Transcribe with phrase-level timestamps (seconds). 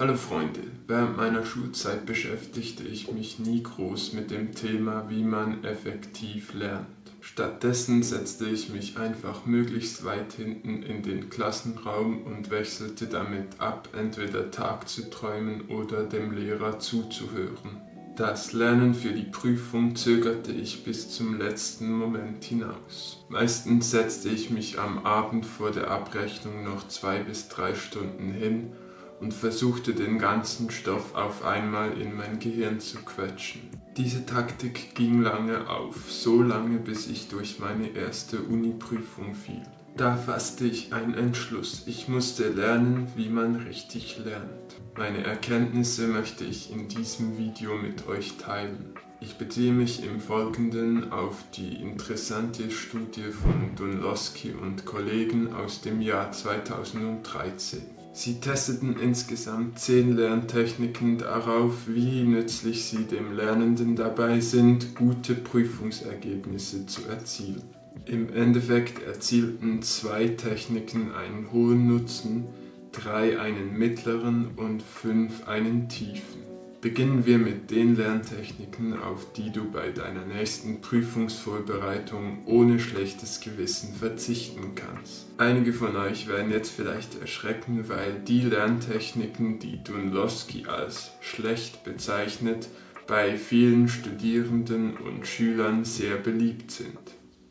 [0.00, 5.62] Hallo Freunde, während meiner Schulzeit beschäftigte ich mich nie groß mit dem Thema, wie man
[5.62, 6.86] effektiv lernt.
[7.20, 13.90] Stattdessen setzte ich mich einfach möglichst weit hinten in den Klassenraum und wechselte damit ab,
[13.94, 17.82] entweder Tag zu träumen oder dem Lehrer zuzuhören.
[18.16, 23.22] Das Lernen für die Prüfung zögerte ich bis zum letzten Moment hinaus.
[23.28, 28.72] Meistens setzte ich mich am Abend vor der Abrechnung noch zwei bis drei Stunden hin
[29.20, 33.60] und versuchte den ganzen Stoff auf einmal in mein Gehirn zu quetschen.
[33.96, 39.62] Diese Taktik ging lange auf, so lange bis ich durch meine erste Uni-Prüfung fiel.
[39.96, 41.82] Da fasste ich einen Entschluss.
[41.86, 44.48] Ich musste lernen, wie man richtig lernt.
[44.96, 48.94] Meine Erkenntnisse möchte ich in diesem Video mit euch teilen.
[49.20, 56.00] Ich beziehe mich im Folgenden auf die interessante Studie von Dunlowski und Kollegen aus dem
[56.00, 57.99] Jahr 2013.
[58.12, 66.86] Sie testeten insgesamt zehn Lerntechniken darauf, wie nützlich sie dem Lernenden dabei sind, gute Prüfungsergebnisse
[66.86, 67.62] zu erzielen.
[68.06, 72.46] Im Endeffekt erzielten zwei Techniken einen hohen Nutzen,
[72.90, 76.49] drei einen mittleren und fünf einen tiefen.
[76.80, 83.94] Beginnen wir mit den Lerntechniken, auf die du bei deiner nächsten Prüfungsvorbereitung ohne schlechtes Gewissen
[83.94, 85.26] verzichten kannst.
[85.36, 92.68] Einige von euch werden jetzt vielleicht erschrecken, weil die Lerntechniken, die Dunlowski als schlecht bezeichnet,
[93.06, 96.98] bei vielen Studierenden und Schülern sehr beliebt sind.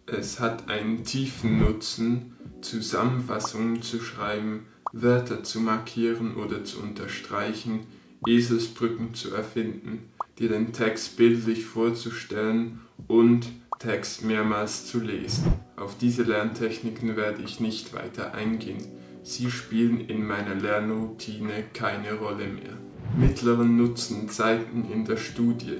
[0.07, 7.81] Es hat einen tiefen Nutzen, Zusammenfassungen zu schreiben, Wörter zu markieren oder zu unterstreichen,
[8.27, 13.47] Eselsbrücken zu erfinden, dir den Text bildlich vorzustellen und
[13.79, 15.53] Text mehrmals zu lesen.
[15.77, 18.85] Auf diese Lerntechniken werde ich nicht weiter eingehen.
[19.23, 22.77] Sie spielen in meiner Lernroutine keine Rolle mehr.
[23.17, 25.77] Mittleren Nutzen zeigten in der Studie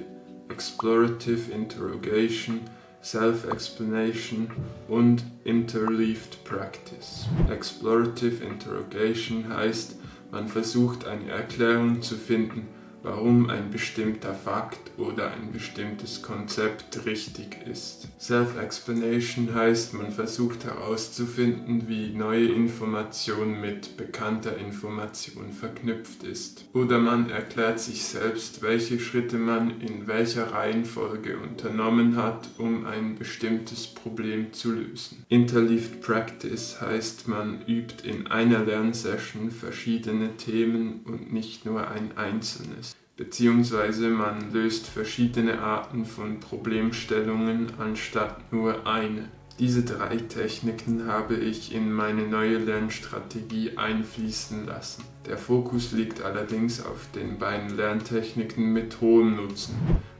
[0.48, 2.60] Explorative Interrogation,
[3.02, 4.50] Self-Explanation
[4.88, 7.26] und Interleaved Practice.
[7.50, 9.99] Explorative Interrogation heißt,
[10.30, 12.68] man versucht eine Erklärung zu finden,
[13.02, 18.08] warum ein bestimmter Fakt oder ein bestimmtes Konzept richtig ist.
[18.18, 26.66] Self-Explanation heißt, man versucht herauszufinden, wie neue Information mit bekannter Information verknüpft ist.
[26.74, 33.16] Oder man erklärt sich selbst, welche Schritte man in welcher Reihenfolge unternommen hat, um ein
[33.16, 35.24] bestimmtes Problem zu lösen.
[35.28, 42.94] Interleaved Practice heißt, man übt in einer Lernsession verschiedene Themen und nicht nur ein einzelnes
[43.20, 49.28] beziehungsweise man löst verschiedene Arten von Problemstellungen anstatt nur eine.
[49.58, 55.04] Diese drei Techniken habe ich in meine neue Lernstrategie einfließen lassen.
[55.26, 59.74] Der Fokus liegt allerdings auf den beiden Lerntechniken mit hohem Nutzen.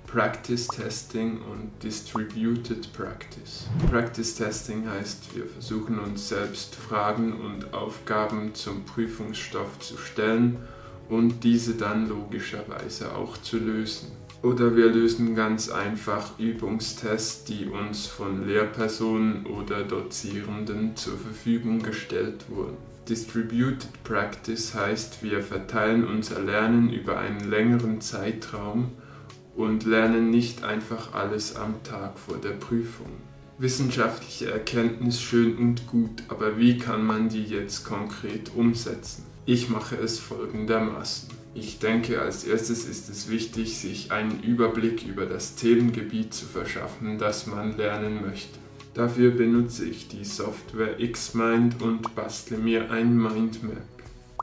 [0.06, 3.66] Practice Testing und Distributed Practice.
[3.90, 10.58] Practice Testing heißt, wir versuchen uns selbst Fragen und Aufgaben zum Prüfungsstoff zu stellen
[11.10, 14.12] und diese dann logischerweise auch zu lösen.
[14.42, 22.46] Oder wir lösen ganz einfach Übungstests, die uns von Lehrpersonen oder Dozierenden zur Verfügung gestellt
[22.48, 22.78] wurden.
[23.06, 28.92] Distributed Practice heißt, wir verteilen unser Lernen über einen längeren Zeitraum
[29.56, 33.10] und lernen nicht einfach alles am Tag vor der Prüfung.
[33.58, 39.29] Wissenschaftliche Erkenntnis schön und gut, aber wie kann man die jetzt konkret umsetzen?
[39.50, 41.28] Ich mache es folgendermaßen.
[41.54, 47.18] Ich denke, als erstes ist es wichtig, sich einen Überblick über das Themengebiet zu verschaffen,
[47.18, 48.60] das man lernen möchte.
[48.94, 53.82] Dafür benutze ich die Software Xmind und bastle mir ein Mindmap.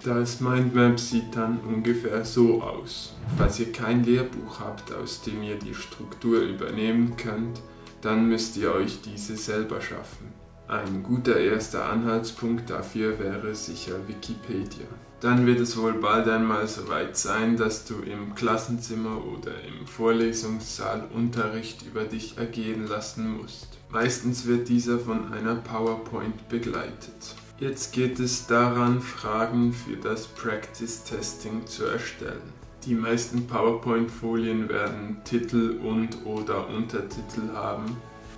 [0.03, 3.15] Das Mindmap sieht dann ungefähr so aus.
[3.37, 7.61] Falls ihr kein Lehrbuch habt, aus dem ihr die Struktur übernehmen könnt,
[8.01, 10.33] dann müsst ihr euch diese selber schaffen.
[10.69, 14.85] Ein guter erster Anhaltspunkt dafür wäre sicher Wikipedia.
[15.21, 21.07] Dann wird es wohl bald einmal soweit sein, dass du im Klassenzimmer oder im Vorlesungssaal
[21.15, 23.77] Unterricht über dich ergehen lassen musst.
[23.89, 27.35] Meistens wird dieser von einer PowerPoint begleitet.
[27.59, 32.53] Jetzt geht es daran, Fragen für das Practice Testing zu erstellen.
[32.85, 37.97] Die meisten PowerPoint-Folien werden Titel und oder Untertitel haben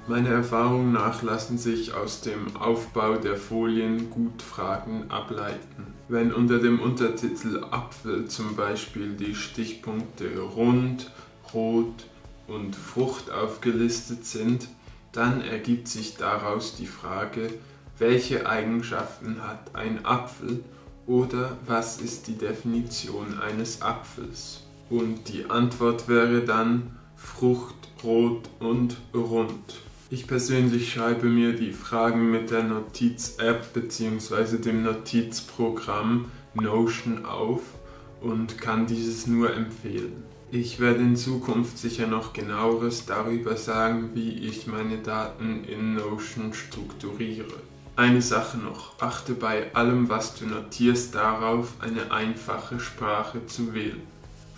[0.09, 5.93] Meiner Erfahrung nach lassen sich aus dem Aufbau der Folien gut Fragen ableiten.
[6.07, 11.11] Wenn unter dem Untertitel Apfel zum Beispiel die Stichpunkte rund,
[11.53, 12.07] rot
[12.47, 14.67] und Frucht aufgelistet sind,
[15.11, 17.53] dann ergibt sich daraus die Frage,
[17.99, 20.63] welche Eigenschaften hat ein Apfel
[21.05, 24.63] Oder was ist die Definition eines Apfels?
[24.89, 29.83] Und die Antwort wäre dann Frucht, rot und rund.
[30.11, 34.57] Ich persönlich schreibe mir die Fragen mit der Notiz-App bzw.
[34.57, 37.61] dem Notizprogramm Notion auf
[38.19, 40.23] und kann dieses nur empfehlen.
[40.49, 46.55] Ich werde in Zukunft sicher noch genaueres darüber sagen, wie ich meine Daten in Notion
[46.55, 47.61] strukturiere.
[47.95, 54.01] Eine Sache noch, achte bei allem, was du notierst, darauf, eine einfache Sprache zu wählen.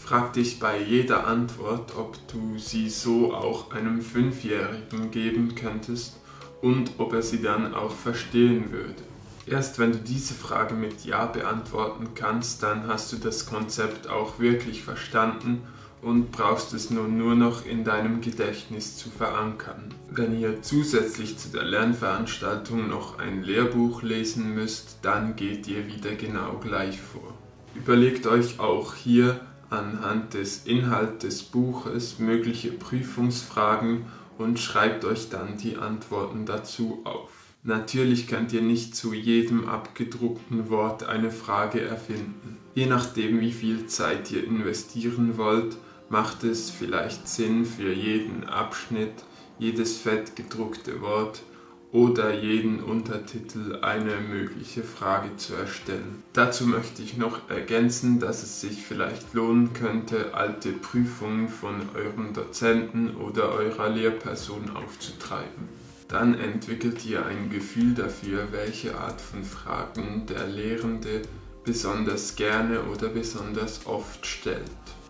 [0.03, 6.17] Frag dich bei jeder Antwort, ob du sie so auch einem Fünfjährigen geben könntest
[6.61, 9.03] und ob er sie dann auch verstehen würde.
[9.45, 14.39] Erst wenn du diese Frage mit Ja beantworten kannst, dann hast du das Konzept auch
[14.39, 15.61] wirklich verstanden
[16.01, 19.93] und brauchst es nun nur noch in deinem Gedächtnis zu verankern.
[20.09, 26.15] Wenn ihr zusätzlich zu der Lernveranstaltung noch ein Lehrbuch lesen müsst, dann geht ihr wieder
[26.15, 27.33] genau gleich vor.
[27.75, 29.39] Überlegt euch auch hier
[29.71, 34.05] anhand des Inhalts des Buches mögliche Prüfungsfragen
[34.37, 37.29] und schreibt euch dann die Antworten dazu auf.
[37.63, 42.57] Natürlich könnt ihr nicht zu jedem abgedruckten Wort eine Frage erfinden.
[42.73, 45.77] Je nachdem, wie viel Zeit ihr investieren wollt,
[46.09, 49.13] macht es vielleicht Sinn für jeden Abschnitt,
[49.59, 51.43] jedes fett gedruckte Wort
[51.91, 56.23] oder jeden Untertitel eine mögliche Frage zu erstellen.
[56.31, 62.33] Dazu möchte ich noch ergänzen, dass es sich vielleicht lohnen könnte, alte Prüfungen von eurem
[62.33, 65.69] Dozenten oder eurer Lehrperson aufzutreiben.
[66.07, 71.21] Dann entwickelt ihr ein Gefühl dafür, welche Art von Fragen der Lehrende
[71.63, 74.61] besonders gerne oder besonders oft stellt.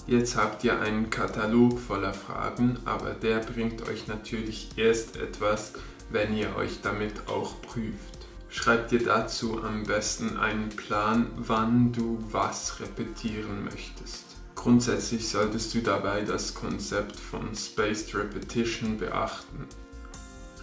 [0.08, 5.74] Jetzt habt ihr einen Katalog voller Fragen, aber der bringt euch natürlich erst etwas,
[6.12, 8.28] wenn ihr euch damit auch prüft.
[8.50, 14.26] Schreibt dir dazu am besten einen Plan, wann du was repetieren möchtest.
[14.56, 19.68] Grundsätzlich solltest du dabei das Konzept von Spaced Repetition beachten.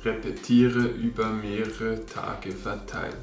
[0.04, 3.16] Repetiere über mehrere Tage verteilt.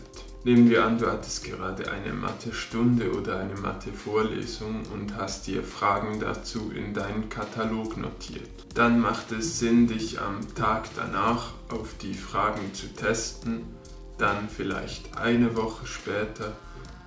[0.45, 6.19] Nehmen wir an, du hattest gerade eine Mathe-Stunde oder eine Mathe-Vorlesung und hast dir Fragen
[6.19, 8.47] dazu in deinen Katalog notiert.
[8.75, 13.63] Dann macht es Sinn, dich am Tag danach auf die Fragen zu testen,
[14.19, 16.53] dann vielleicht eine Woche später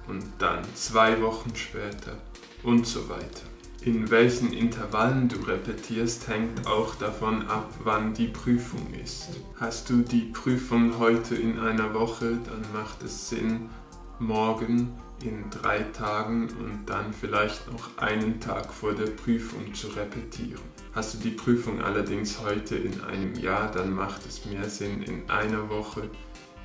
[0.08, 2.16] und dann zwei Wochen später
[2.64, 3.46] und so weiter.
[3.82, 9.28] In welchen Intervallen du repetierst, hängt auch davon ab, wann die Prüfung ist.
[9.60, 13.70] Hast du die Prüfung heute in einer Woche, dann macht es Sinn,
[14.18, 14.92] morgen
[15.22, 20.62] in drei Tagen und dann vielleicht noch einen Tag vor der Prüfung zu repetieren.
[20.92, 25.30] Hast du die Prüfung allerdings heute in einem Jahr, dann macht es mehr Sinn, in
[25.30, 26.10] einer Woche,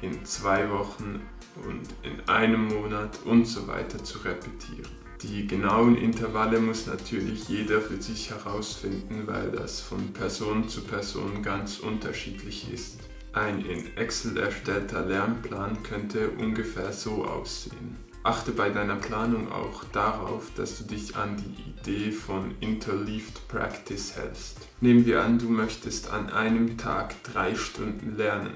[0.01, 1.21] in zwei Wochen
[1.67, 5.02] und in einem Monat und so weiter zu repetieren.
[5.23, 11.41] Die genauen Intervalle muss natürlich jeder für sich herausfinden, weil das von Person zu Person
[11.41, 12.99] ganz unterschiedlich ist.
[13.31, 17.95] Ein in Excel erstellter Lernplan könnte ungefähr so aussehen.
[18.23, 24.17] Achte bei deiner Planung auch darauf, dass du dich an die Idee von Interleaved Practice
[24.17, 24.67] hältst.
[24.81, 28.55] Nehmen wir an, du möchtest an einem Tag drei Stunden lernen.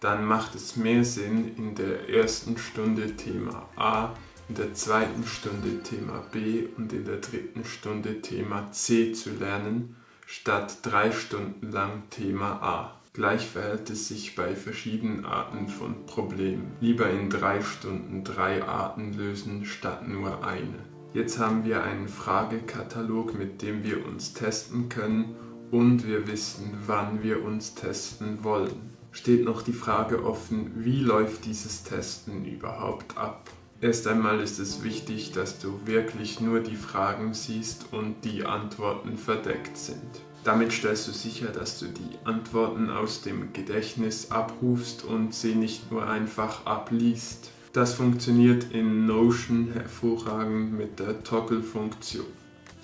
[0.00, 4.14] Dann macht es mehr Sinn, in der ersten Stunde Thema A
[4.48, 9.96] in der zweiten Stunde Thema B und in der dritten Stunde Thema C zu lernen,
[10.26, 13.00] statt drei Stunden lang Thema A.
[13.14, 16.72] Gleich verhält es sich bei verschiedenen Arten von Problemen.
[16.80, 20.80] Lieber in drei Stunden drei Arten lösen statt nur eine.
[21.12, 25.36] Jetzt haben wir einen Fragekatalog, mit dem wir uns testen können
[25.70, 28.94] und wir wissen, wann wir uns testen wollen.
[29.12, 33.48] Steht noch die Frage offen, wie läuft dieses Testen überhaupt ab?
[33.84, 39.18] Erst einmal ist es wichtig, dass du wirklich nur die Fragen siehst und die Antworten
[39.18, 40.22] verdeckt sind.
[40.42, 45.92] Damit stellst du sicher, dass du die Antworten aus dem Gedächtnis abrufst und sie nicht
[45.92, 47.50] nur einfach abliest.
[47.74, 52.24] Das funktioniert in Notion hervorragend mit der Toggle-Funktion.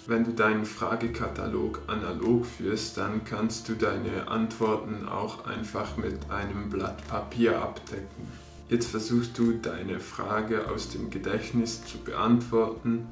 [0.07, 6.69] Wenn du deinen Fragekatalog analog führst, dann kannst du deine Antworten auch einfach mit einem
[6.69, 8.50] Blatt Papier abdecken.
[8.71, 13.05] Jetzt versuchst du deine Frage aus dem Gedächtnis zu beantworten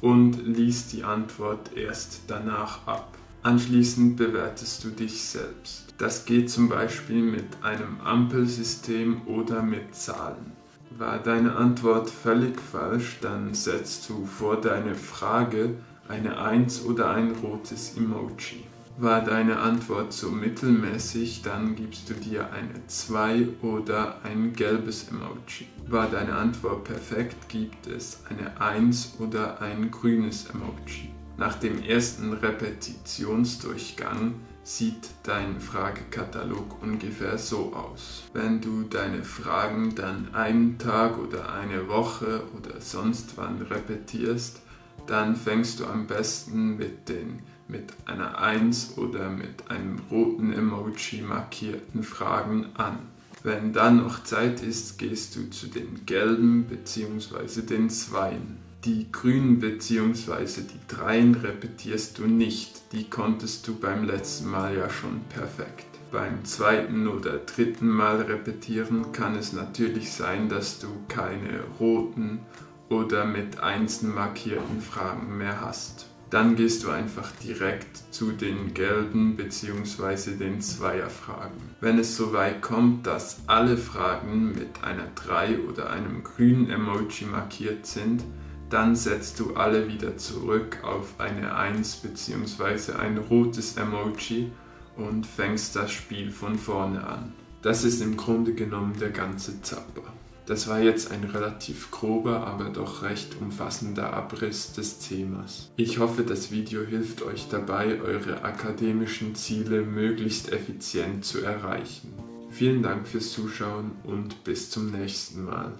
[0.00, 3.18] und liest die Antwort erst danach ab.
[3.42, 5.92] Anschließend bewertest du dich selbst.
[5.98, 10.52] Das geht zum Beispiel mit einem Ampelsystem oder mit Zahlen.
[10.96, 15.74] War deine Antwort völlig falsch, dann setzt du vor deine Frage
[16.06, 18.62] eine 1 oder ein rotes Emoji.
[18.98, 25.66] War deine Antwort so mittelmäßig, dann gibst du dir eine 2 oder ein gelbes Emoji.
[25.88, 31.08] War deine Antwort perfekt, gibt es eine 1 oder ein grünes Emoji.
[31.38, 38.24] Nach dem ersten Repetitionsdurchgang sieht dein Fragekatalog ungefähr so aus.
[38.34, 44.60] Wenn du deine Fragen dann einen Tag oder eine Woche oder sonst wann repetierst,
[45.06, 51.22] dann fängst du am besten mit den mit einer 1 oder mit einem roten Emoji
[51.22, 52.98] markierten Fragen an.
[53.42, 57.62] Wenn dann noch Zeit ist, gehst du zu den gelben bzw.
[57.62, 58.58] den Zweien.
[58.84, 60.62] Die grünen bzw.
[60.62, 65.86] die dreien repetierst du nicht, die konntest du beim letzten Mal ja schon perfekt.
[66.12, 72.40] Beim zweiten oder dritten Mal repetieren kann es natürlich sein, dass du keine roten
[72.88, 76.11] oder mit Einsen markierten Fragen mehr hast.
[76.32, 80.30] Dann gehst du einfach direkt zu den gelben bzw.
[80.30, 81.60] den Zweierfragen.
[81.82, 87.84] Wenn es soweit kommt, dass alle Fragen mit einer 3 oder einem grünen Emoji markiert
[87.84, 88.24] sind,
[88.70, 92.92] dann setzt du alle wieder zurück auf eine 1 bzw.
[92.92, 94.50] ein rotes Emoji
[94.96, 97.34] und fängst das Spiel von vorne an.
[97.60, 100.10] Das ist im Grunde genommen der ganze Zapper.
[100.46, 105.70] Das war jetzt ein relativ grober, aber doch recht umfassender Abriss des Themas.
[105.76, 112.12] Ich hoffe, das Video hilft euch dabei, eure akademischen Ziele möglichst effizient zu erreichen.
[112.50, 115.72] Vielen Dank fürs Zuschauen und bis zum nächsten Mal.